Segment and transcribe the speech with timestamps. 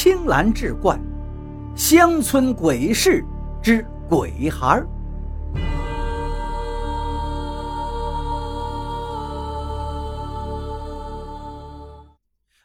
[0.00, 0.96] 青蓝志怪，
[1.74, 3.24] 乡村鬼事
[3.60, 4.86] 之鬼孩儿。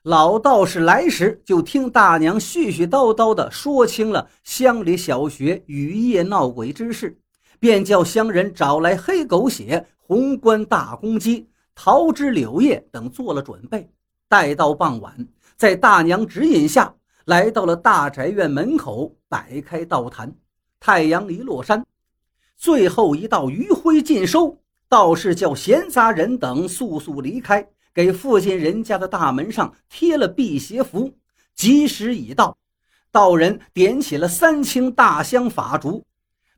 [0.03, 7.17] 老道士来时，就听大娘絮絮叨叨地说清了乡里小学雨夜闹鬼之事，
[7.59, 13.89] 便叫乡人找来黑狗血、红冠大公鸡、桃枝柳叶等做了准备。
[14.29, 15.27] 待到傍晚，
[15.57, 16.93] 在大娘指引下，
[17.25, 20.33] 来到了大宅院门口，摆开道坛。
[20.79, 21.85] 太阳一落山，
[22.57, 24.57] 最后一道余晖尽收，
[24.89, 27.65] 道士叫闲杂人等速速离开。
[27.93, 31.13] 给附近人家的大门上贴了辟邪符，
[31.53, 32.57] 吉时已到，
[33.11, 36.03] 道人点起了三清大香法烛，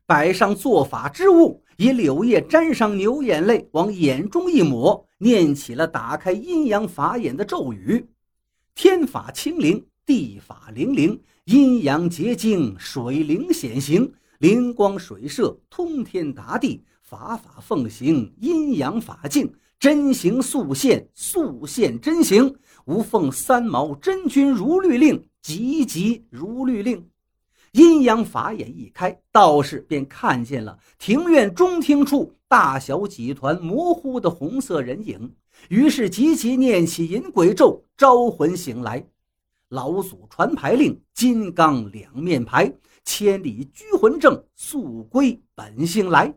[0.06, 8.08] 摆上做法之物，以柳叶沾上牛眼泪，往眼中一抹，念起了打开阴阳法眼的咒语：
[8.74, 19.52] 天法清灵，地法灵灵，阴阳结晶，水灵显形，灵光水射，通天达地，法法奉行，阴阳法境。
[19.80, 22.54] 真行速现，速现真行。
[22.84, 27.04] 吾奉三毛真君如律令，急急如律令。
[27.72, 35.34] 阴阳法眼一开，道士便看见了庭院中厅处大小几团模糊的红色人影，
[35.68, 39.04] 于是急急念起引鬼咒，招魂醒来。
[39.70, 42.72] 老祖传牌令：金刚两面牌，
[43.04, 46.32] 千里拘魂阵，速归本性来。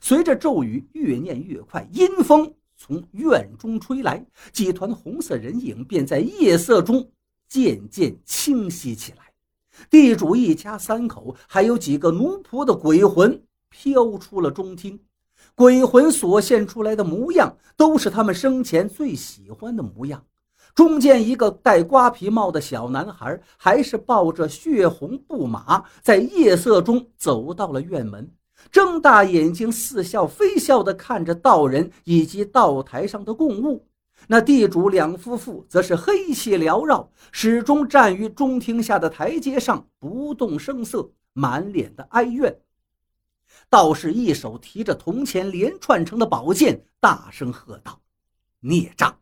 [0.00, 2.52] 随着咒语越念越快，阴风。
[2.76, 7.08] 从院中吹来，几团红色人影便在夜色中
[7.48, 9.32] 渐渐清晰起来。
[9.88, 14.98] 地主一家三口，还有几个奴仆的鬼魂飘出了中厅。
[15.54, 20.24] 鬼魂所现出来的模样，都是他们生前最喜欢的模样。
[20.74, 28.28] 中间一个戴瓜皮帽的小男孩，还是抱着血红布马，在夜色中走到了院门。
[28.72, 33.86] 睁大眼睛，似笑非笑地看着道人以及道台上的供物。
[34.26, 42.58] 那地主两夫妇则是黑气缭绕，始终站于中厅下的台阶上，不动声色，满脸的哀怨。
[43.68, 48.00] 道士一手提着铜钱连串成的宝剑，大声喝道
[48.60, 49.14] ：“孽障，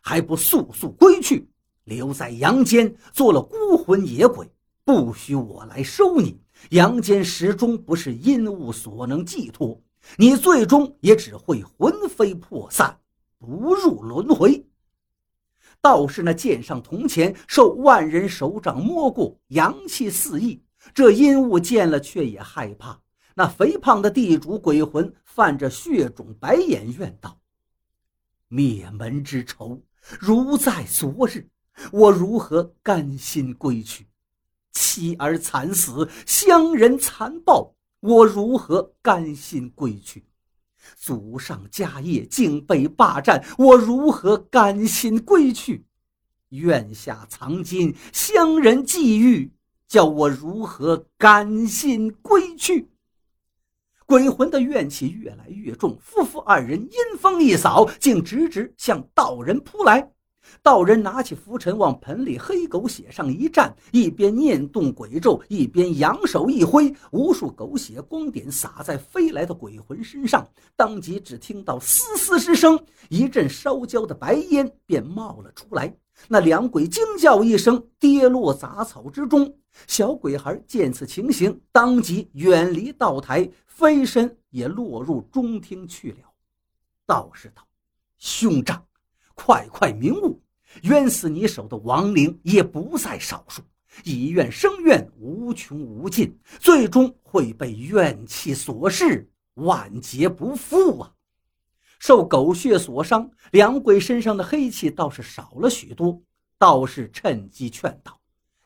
[0.00, 1.48] 还不速速归去，
[1.84, 4.50] 留在阳间做了孤魂野鬼，
[4.84, 6.40] 不许我来收你！”
[6.70, 9.80] 阳间始终不是阴物所能寄托，
[10.18, 12.98] 你最终也只会魂飞魄散，
[13.38, 14.66] 不入轮回。
[15.80, 20.62] 道士那剑上铜钱受万人手掌摸过，阳气四溢。
[20.92, 23.00] 这阴物见了却也害怕。
[23.34, 27.38] 那肥胖的地主鬼魂泛着血肿白眼，怨道
[28.48, 29.80] ：“灭门之仇
[30.18, 31.48] 如在昨日，
[31.92, 34.06] 我如何甘心归去？”
[34.72, 40.24] 妻儿惨死，乡人残暴，我如何甘心归去？
[40.96, 45.84] 祖上家业竟被霸占，我如何甘心归去？
[46.50, 49.50] 院下藏金，乡人觊觎，
[49.86, 52.89] 叫我如何甘心归去？
[54.10, 60.10] 鬼魂的怨气越来越重，夫妇二人阴风一扫，竟直直向道人扑来。
[60.62, 70.46] 道人拿起拂尘往盆里黑狗血上一蘸，一边念动鬼咒，一边扬手一挥，无数狗血光点洒在飞来的鬼魂身上。
[70.76, 72.78] 当即只听到嘶嘶之声，
[73.08, 75.94] 一阵烧焦的白烟便冒了出来。
[76.28, 79.54] 那两鬼惊叫一声，跌落杂草之中。
[79.86, 86.30] 小鬼孩见此情形，当即远离道台，飞身也落入中厅去了。
[87.06, 87.66] 道士道
[88.18, 88.84] ：“兄长，
[89.44, 90.40] 快快明悟！”
[90.82, 93.60] 冤死你手的亡灵也不在少数，
[94.04, 101.12] 以怨生怨，无穷无尽，最终会被怨气所噬，万劫不复啊！
[101.98, 106.22] 受狗血所伤，两鬼身上的黑气倒是少了许多。
[106.56, 108.16] 道士趁机劝道：“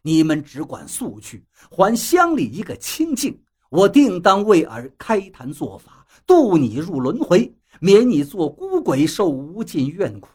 [0.02, 3.40] 你们只管速去，还乡里一个清净，
[3.70, 7.50] 我定当为尔开坛做法，渡你入轮回，
[7.80, 10.28] 免你做孤鬼，受无尽怨苦。”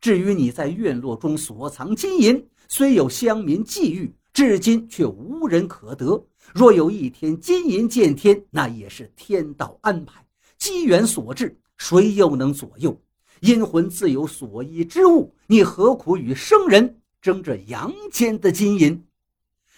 [0.00, 6.26] 至于你在院落中所藏金银，虽有乡民觊觎，至今却无人可得。
[6.54, 10.24] 若有一天金银见天，那也是天道安排，
[10.56, 12.98] 机缘所致，谁又能左右？
[13.40, 19.04] 阴魂自有所依之物，你何苦与生人争这阳间的金银？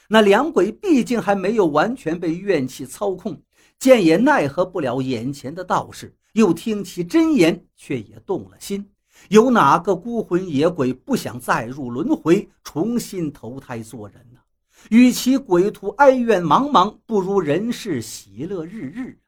[0.09, 3.43] 那两鬼毕竟还没有完全被怨气操控，
[3.79, 8.92] 见也奈何不了眼前的道士，又听其真言，却也动了心。
[9.29, 14.41] 有哪个孤魂野鬼不想再入轮回，重新投胎做人呢？
[14.91, 19.19] 与其鬼徒哀怨茫茫，不如人世喜乐日日。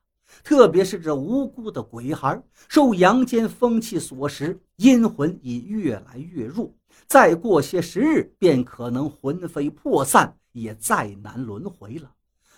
[0.43, 6.75] 特别是这无辜的鬼孩，受阳间风气所蚀，阴魂已越来越弱，
[7.07, 12.11] 再过些时日，便可能魂飞魄散，也再难轮回了。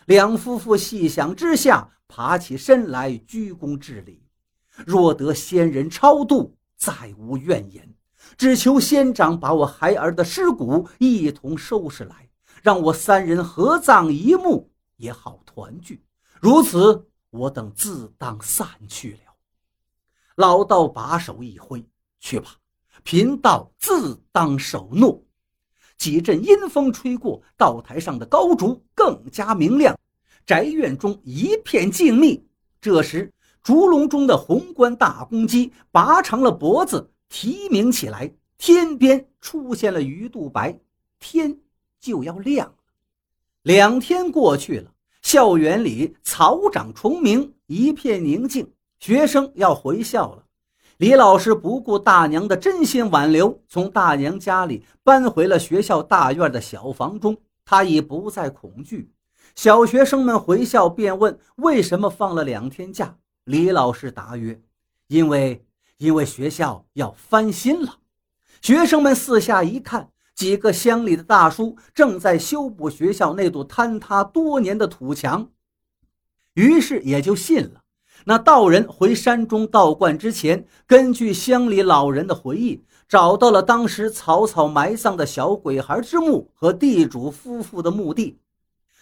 [0.07, 4.23] 两夫妇细想之下，爬起身来，鞠躬致礼。
[4.87, 7.95] 若得仙人超度，再无怨言，
[8.37, 12.29] 只求仙长把我孩儿的尸骨一同收拾来，
[12.63, 16.05] 让我三人合葬一墓，也好团聚。
[16.41, 17.09] 如此。
[17.31, 19.35] 我等自当散去了。
[20.37, 21.85] 老道把手一挥
[22.19, 22.57] ：“去吧，
[23.03, 25.23] 贫道自当守诺。”
[25.99, 29.99] 几阵阴风吹过，道台上的高烛更加明亮，
[30.47, 32.41] 宅院中一片静谧。
[32.81, 33.31] 这时，
[33.67, 38.33] 烛龙中的红冠大公鸡拔长了脖子，啼鸣起来。
[38.57, 40.79] 天边出现了鱼肚白，
[41.19, 41.59] 天
[41.99, 42.75] 就要亮了。
[43.63, 44.93] 两天过去了。
[45.21, 48.71] 校园里草长虫鸣，一片宁静。
[49.01, 50.45] 学生要回校了，
[50.99, 57.37] 李老师不顾大娘的真心挽留，从大娘家里搬回了学校大院的小房中。
[57.65, 59.11] 他已不再恐惧。
[59.57, 63.17] 小学生们回校便问：“为什么放了两天假？”
[63.47, 64.61] 李老师答曰
[65.09, 65.65] ：“因为，
[65.99, 67.99] 因为学校要翻新了。”
[68.61, 70.11] 学生们四下一看。
[70.35, 75.49] 几个乡里的大叔正在修补学校那堵坍塌多年的土墙，
[76.53, 77.85] 于是也就信了。
[78.27, 88.39] 那道人回山中道观之前，根据乡里老人的回忆，找到了当时草草埋葬的小鬼孩之墓和地主夫妇的墓地。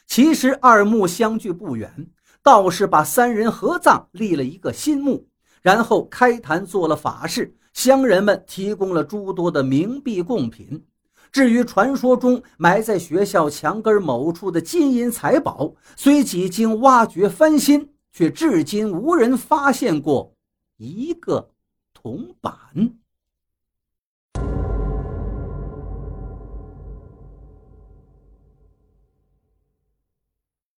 [0.06, 2.06] 其实二墓相距不远，
[2.44, 5.26] 道士把三人合葬，立了一个新墓，
[5.62, 10.85] 然后开坛做了法事，乡人们提供了诸多的冥币贡品。
[11.32, 20.35] 至于传说中埋在学校墙根某处的金银财宝，虽几经挖掘翻新，却至今无人发现过
[20.76, 21.49] 一个
[21.94, 22.52] 铜板。